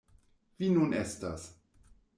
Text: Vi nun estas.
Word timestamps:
Vi 0.63 0.71
nun 0.77 0.97
estas. 1.03 1.49